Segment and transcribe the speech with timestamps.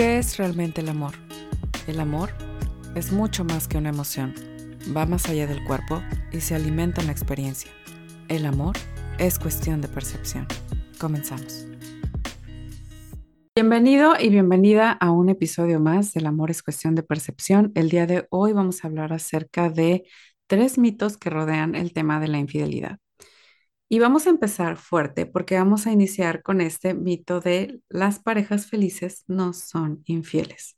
[0.00, 1.12] ¿Qué es realmente el amor?
[1.86, 2.30] El amor
[2.94, 4.32] es mucho más que una emoción,
[4.96, 6.00] va más allá del cuerpo
[6.32, 7.70] y se alimenta en la experiencia.
[8.28, 8.78] El amor
[9.18, 10.46] es cuestión de percepción.
[10.98, 11.66] Comenzamos.
[13.54, 17.70] Bienvenido y bienvenida a un episodio más del amor es cuestión de percepción.
[17.74, 20.04] El día de hoy vamos a hablar acerca de
[20.46, 23.00] tres mitos que rodean el tema de la infidelidad.
[23.92, 28.66] Y vamos a empezar fuerte porque vamos a iniciar con este mito de las parejas
[28.66, 30.76] felices no son infieles.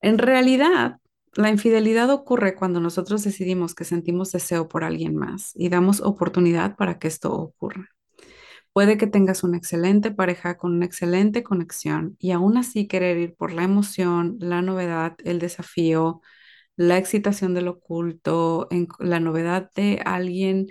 [0.00, 0.98] En realidad,
[1.34, 6.76] la infidelidad ocurre cuando nosotros decidimos que sentimos deseo por alguien más y damos oportunidad
[6.76, 7.88] para que esto ocurra.
[8.72, 13.34] Puede que tengas una excelente pareja con una excelente conexión y aún así querer ir
[13.34, 16.20] por la emoción, la novedad, el desafío,
[16.76, 18.68] la excitación del oculto,
[19.00, 20.68] la novedad de alguien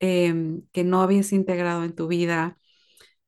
[0.00, 2.58] Em, que no habías integrado en tu vida,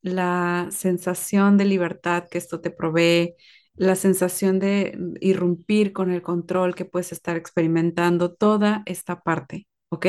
[0.02, 3.34] la sensación de libertad que esto te provee,
[3.74, 10.06] la sensación de irrumpir con el control que puedes estar experimentando, toda esta parte, ¿ok?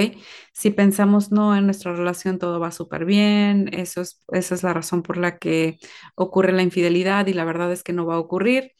[0.53, 4.73] Si pensamos, no, en nuestra relación todo va súper bien, eso es, esa es la
[4.73, 5.77] razón por la que
[6.15, 8.71] ocurre la infidelidad y la verdad es que no va a ocurrir,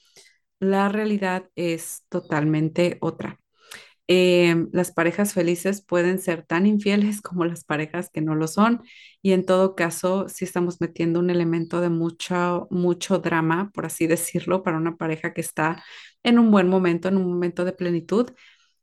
[0.59, 3.39] la realidad es totalmente otra.
[4.09, 8.81] Em, las parejas felices pueden ser tan infieles como las parejas que no lo son
[9.21, 14.07] y en todo caso si estamos metiendo un elemento de mucho, mucho drama, por así
[14.07, 15.83] decirlo, para una pareja que está
[16.23, 18.31] en un buen momento, en un momento de plenitud.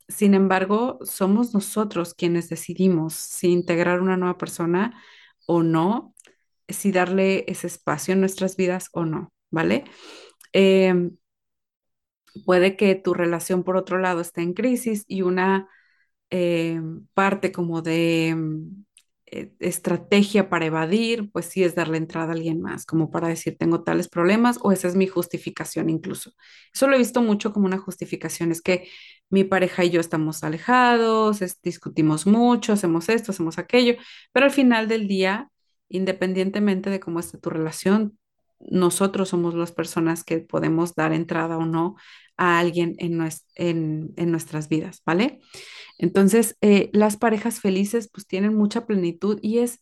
[0.09, 5.03] Sin embargo, somos nosotros quienes decidimos si integrar una nueva persona
[5.47, 6.15] o no,
[6.69, 9.85] si darle ese espacio en nuestras vidas o no, ¿vale?
[10.53, 11.17] Em,
[12.45, 15.69] puede que tu relación por otro lado esté en crisis y una
[16.31, 16.81] eh,
[17.15, 18.85] parte como de mm,
[19.27, 23.57] eh, estrategia para evadir, pues sí es darle entrada a alguien más, como para decir
[23.59, 26.33] tengo tales problemas o esa es mi justificación incluso.
[26.73, 28.89] Eso lo he visto mucho como una justificación, es que
[29.31, 33.95] mi pareja y yo estamos alejados, discutimos mucho, hacemos esto, hacemos aquello,
[34.33, 35.51] pero al final del día,
[35.89, 38.19] independientemente de cómo esté tu relación,
[38.71, 41.97] nosotros somos las personas que podemos dar entrada o no
[42.37, 43.21] a alguien en,
[43.55, 45.41] en, nuestras vidas, ¿vale?
[45.99, 49.81] Entonces, eh, las parejas felices pues tienen mucha plenitud y es,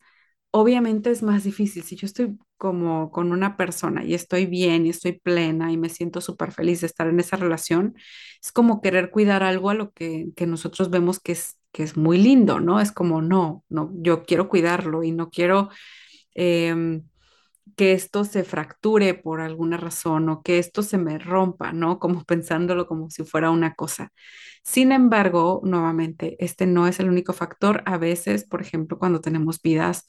[0.51, 1.83] obviamente es más difícil.
[1.83, 5.89] Si yo estoy como con una persona y estoy bien y estoy plena y me
[5.89, 7.95] siento súper feliz de estar en esa relación,
[8.43, 12.19] es como querer cuidar algo a lo que, nosotros vemos que es, que es muy
[12.19, 12.81] lindo, ¿no?
[12.81, 15.71] Es como, no, no, yo quiero cuidarlo y no quiero...
[16.35, 17.05] Em,
[17.77, 21.99] que esto se fracture por alguna razón o que esto se me rompa, ¿no?
[22.01, 24.13] Como pensándolo como si fuera una cosa.
[24.65, 27.83] Sin embargo, nuevamente, este no es el único factor.
[27.87, 30.07] A veces, por ejemplo, cuando tenemos vidas,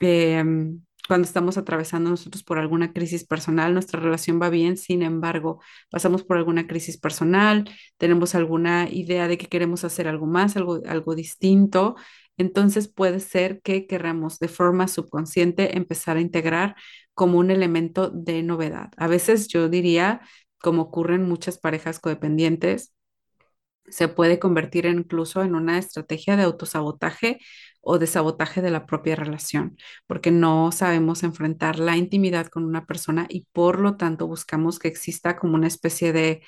[0.00, 5.60] em, cuando estamos atravesando nosotros por alguna crisis personal, nuestra relación va bien, sin embargo,
[5.90, 7.68] pasamos por alguna crisis personal,
[7.98, 11.96] tenemos alguna idea de que queremos hacer algo más, algo, algo distinto,
[12.36, 16.76] entonces puede ser que queramos de forma subconsciente empezar a integrar
[17.14, 18.90] como un elemento de novedad.
[18.96, 20.20] A veces yo diría,
[20.60, 22.94] como ocurre en muchas parejas codependientes,
[23.88, 27.38] se puede convertir incluso en una estrategia de autosabotaje
[27.80, 32.86] o de sabotaje de la propia relación, porque no sabemos enfrentar la intimidad con una
[32.86, 36.42] persona y por lo tanto buscamos que exista como una especie de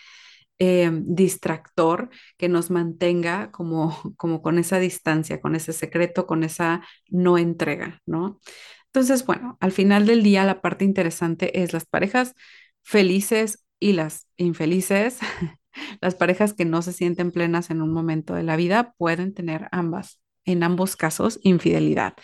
[0.59, 6.83] eh, distractor que nos mantenga como, como con esa distancia, con ese secreto, con esa
[7.09, 8.41] no entrega, ¿no?
[8.87, 12.35] Entonces, bueno, al final del día la parte interesante es las parejas
[12.83, 15.19] felices y las infelices.
[16.01, 19.69] Las parejas que no se sienten plenas en un momento de la vida pueden tener
[19.73, 22.15] ambas, en ambos casos, infidelidad.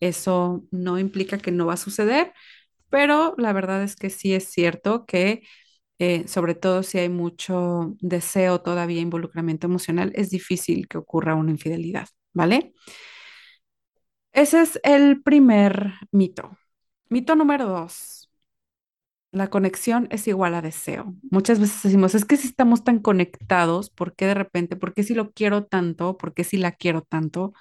[0.00, 2.32] Eso no implica que no va a suceder,
[2.90, 5.42] pero la verdad es que sí es cierto que
[5.98, 11.50] eh, sobre todo si hay mucho deseo todavía, involucramiento emocional, es difícil que ocurra una
[11.52, 12.74] infidelidad, ¿vale?
[14.32, 16.58] Ese es el primer mito.
[17.08, 18.30] Mito número dos.
[19.32, 21.14] La conexión es igual a deseo.
[21.30, 25.02] Muchas veces decimos, es que si estamos tan conectados, ¿por qué de repente, por qué
[25.02, 27.52] si lo quiero tanto, por qué si la quiero tanto,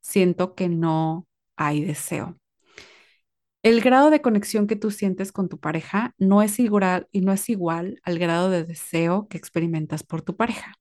[0.00, 1.26] siento que no
[1.56, 2.38] hay deseo?
[3.62, 7.32] El grado de conexión que tú sientes con tu pareja no es igual y no
[7.32, 10.74] es igual al grado de deseo que experimentas por tu pareja.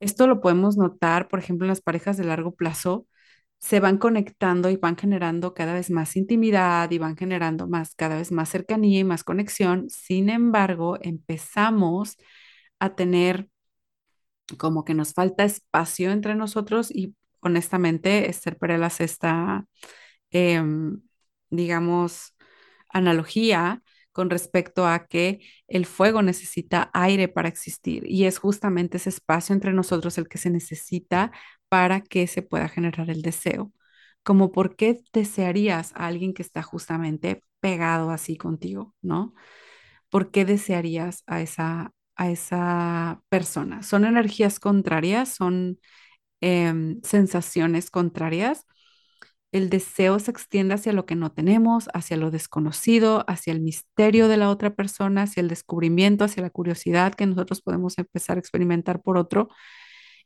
[0.00, 3.06] Esto lo podemos notar, por ejemplo, en las parejas de largo plazo,
[3.58, 8.16] se van conectando y van generando cada vez más intimidad y van generando más, cada
[8.16, 9.88] vez más cercanía y más conexión.
[9.90, 12.16] Sin embargo, empezamos
[12.80, 13.48] a tener
[14.58, 19.66] como que nos falta espacio entre nosotros y honestamente, Esther Perelas está...
[20.30, 21.02] Em,
[21.52, 22.34] digamos,
[22.90, 23.82] analogía
[24.12, 29.54] con respecto a que el fuego necesita aire para existir y es justamente ese espacio
[29.54, 31.32] entre nosotros el que se necesita
[31.68, 33.72] para que se pueda generar el deseo.
[34.22, 39.34] Como por qué desearías a alguien que está justamente pegado así contigo, ¿no?
[40.10, 43.82] ¿Por qué desearías a esa, a esa persona?
[43.82, 45.80] Son energías contrarias, son
[46.40, 48.66] em, sensaciones contrarias
[49.52, 54.28] el deseo se extiende hacia lo que no tenemos, hacia lo desconocido, hacia el misterio
[54.28, 58.40] de la otra persona, hacia el descubrimiento, hacia la curiosidad que nosotros podemos empezar a
[58.40, 59.48] experimentar por otro.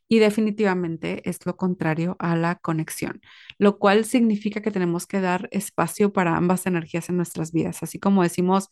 [0.09, 3.21] Y definitivamente es lo contrario a la conexión,
[3.59, 7.83] lo cual significa que tenemos que dar espacio para ambas energías en nuestras vidas.
[7.83, 8.69] Así como decimos,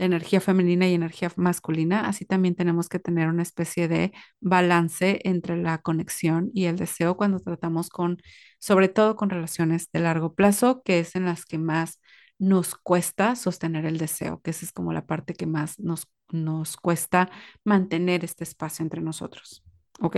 [0.00, 5.56] energía femenina y energía masculina, así también tenemos que tener una especie de balance entre
[5.56, 8.20] la conexión y el deseo cuando tratamos con,
[8.58, 12.00] sobre todo con relaciones de largo plazo, que es en las que más
[12.38, 16.76] nos cuesta sostener el deseo, que esa es como la parte que más nos, nos
[16.76, 17.30] cuesta
[17.64, 19.62] mantener este espacio entre nosotros.
[20.00, 20.16] ¿Ok?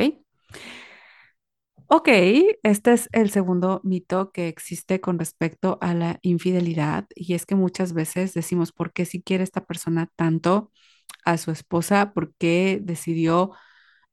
[1.94, 2.08] Ok,
[2.62, 7.54] este es el segundo mito que existe con respecto a la infidelidad y es que
[7.54, 10.72] muchas veces decimos, ¿por qué si quiere esta persona tanto
[11.26, 12.12] a su esposa?
[12.14, 13.52] ¿Por qué decidió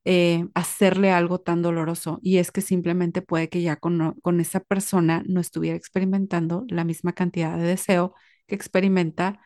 [0.06, 2.20] eh, hacerle algo tan doloroso?
[2.22, 6.84] Y es que simplemente puede que ya con, con esa persona no estuviera experimentando la
[6.84, 8.14] misma cantidad de deseo
[8.48, 9.40] que experimenta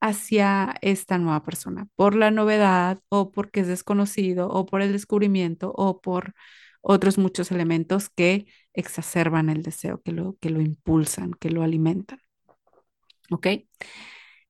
[0.00, 5.72] hacia esta nueva persona, por la novedad o porque es desconocido o por el descubrimiento
[5.76, 6.34] o por
[6.80, 12.20] otros muchos elementos que exacerban el deseo, que lo, que lo impulsan, que lo alimentan.
[13.30, 13.46] ¿Ok?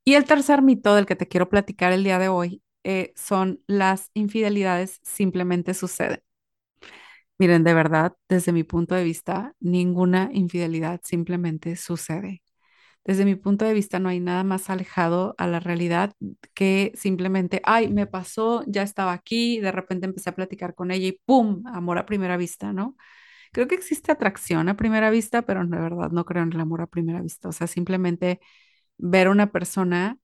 [0.05, 3.63] Y el tercer mito del que te quiero platicar el día de hoy eh, son
[3.67, 6.23] las infidelidades simplemente suceden.
[7.39, 12.43] Miren, de verdad, desde mi punto de vista, ninguna infidelidad simplemente sucede.
[13.05, 16.13] Desde mi punto de vista, no hay nada más alejado a la realidad
[16.55, 21.09] que simplemente, ay, me pasó, ya estaba aquí, de repente empecé a platicar con ella
[21.09, 21.63] y ¡pum!
[21.67, 22.97] Amor a primera vista, ¿no?
[23.53, 26.83] Creo que existe atracción a primera vista, pero de verdad no creo en el amor
[26.83, 27.49] a primera vista.
[27.49, 28.41] O sea, simplemente
[28.99, 30.19] ver a una persona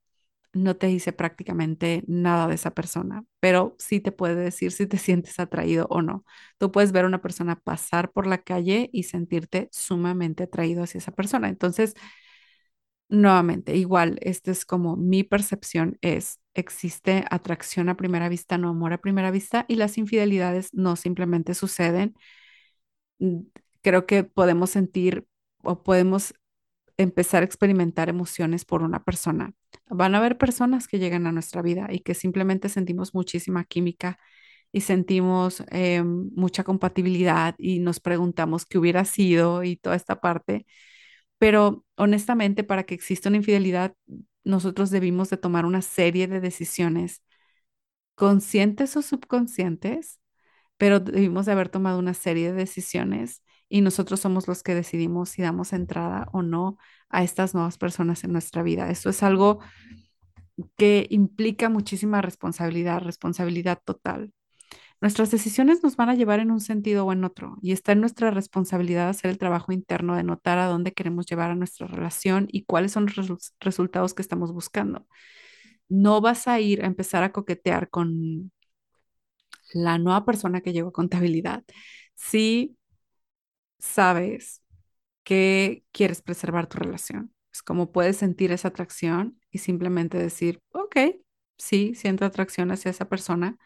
[0.52, 4.98] no te dice prácticamente nada de esa persona, pero sí te puede decir si te
[4.98, 6.24] sientes atraído o no.
[6.58, 10.98] Tú puedes ver a una persona pasar por la calle y sentirte sumamente atraído hacia
[10.98, 11.48] esa persona.
[11.48, 11.94] Entonces,
[13.08, 18.92] Nuevamente, igual, esta es como mi percepción es, existe atracción a primera vista, no amor
[18.92, 22.14] a primera vista, y las infidelidades no simplemente suceden.
[23.18, 23.40] Mm,
[23.82, 25.26] creo que podemos sentir
[25.62, 26.34] o podemos
[26.98, 29.54] empezar a experimentar emociones por una persona.
[29.88, 34.18] Van a haber personas que llegan a nuestra vida y que simplemente sentimos muchísima química
[34.72, 40.66] y sentimos eh, mucha compatibilidad y nos preguntamos qué hubiera sido y toda esta parte
[41.38, 43.94] pero honestamente, para que exista una infidelidad,
[44.44, 47.22] nosotros debimos de tomar una serie de decisiones,
[48.14, 50.20] conscientes o subconscientes,
[50.78, 55.30] pero debimos de haber tomado una serie de decisiones y nosotros somos los que decidimos
[55.30, 56.78] si damos entrada o no
[57.10, 58.90] a estas nuevas personas en nuestra vida.
[58.90, 59.60] Eso es algo
[60.76, 64.32] que implica muchísima responsabilidad, responsabilidad total.
[65.00, 68.00] Nuestras decisiones nos van a llevar en un sentido o en otro y está en
[68.00, 72.48] nuestra responsabilidad hacer el trabajo interno de notar a dónde queremos llevar a nuestra relación
[72.50, 75.06] y cuáles son los resultados que estamos buscando.
[75.88, 78.52] No vas a ir a empezar a coquetear con
[79.74, 81.64] la nueva persona que llegó a contabilidad
[82.14, 82.76] si
[83.78, 84.62] sabes
[85.24, 87.34] que quieres preservar tu relación.
[87.52, 90.96] Es como puedes sentir esa atracción y simplemente decir, ok,
[91.58, 93.58] sí, siento atracción hacia esa persona,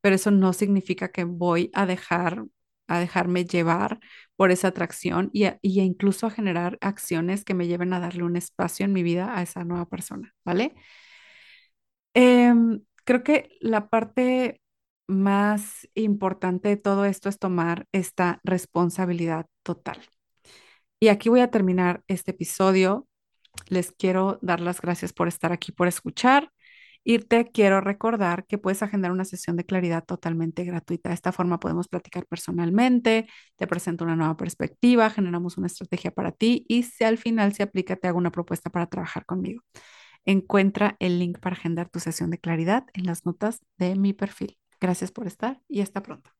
[0.00, 2.44] pero eso no significa que voy a dejar
[2.88, 4.00] a dejarme llevar
[4.36, 8.84] por esa atracción y, incluso a generar acciones que me lleven a darle un espacio
[8.84, 10.74] en mi vida a esa nueva persona, ¿vale?
[12.14, 14.60] Em, creo que la parte
[15.06, 20.00] más importante de todo esto es tomar esta responsabilidad total.
[21.00, 23.06] Y aquí voy a terminar este episodio.
[23.68, 26.50] Les quiero dar las gracias por estar aquí, por escuchar
[27.06, 31.08] irte, quiero recordar que puedes agendar una sesión de claridad totalmente gratuita.
[31.10, 36.32] De esta forma podemos platicar personalmente, te presento una nueva perspectiva, generamos una estrategia para
[36.32, 39.62] ti y si al final se aplica, te hago una propuesta para trabajar conmigo.
[40.24, 44.58] Encuentra el link para agendar tu sesión de claridad en las notas de mi perfil.
[44.80, 46.30] Gracias por estar y hasta pronto.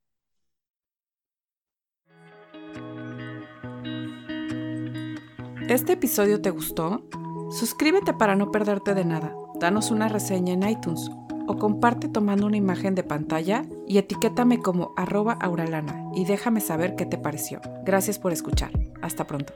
[5.68, 7.08] ¿Este episodio te gustó?
[7.50, 11.10] Suscríbete para no perderte de nada danos una reseña en iTunes
[11.46, 16.96] o comparte tomando una imagen de pantalla y etiquétame como arroba auralana y déjame saber
[16.96, 17.60] qué te pareció.
[17.84, 18.70] Gracias por escuchar.
[19.02, 19.52] Hasta pronto.